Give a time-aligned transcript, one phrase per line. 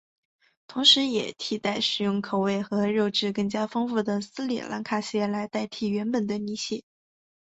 [0.65, 6.83] 同时也替代使用口味和肉质更加丰富的斯里兰卡蟹来代替原本的泥蟹。